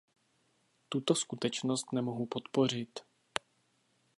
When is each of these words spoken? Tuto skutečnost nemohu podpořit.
Tuto 0.89 1.15
skutečnost 1.15 1.93
nemohu 1.93 2.25
podpořit. 2.25 2.99